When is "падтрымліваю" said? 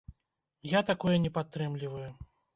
1.37-2.09